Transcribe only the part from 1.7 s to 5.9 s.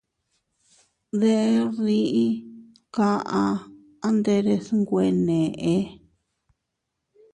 dii, kaʼa a nderes nwe neʼe.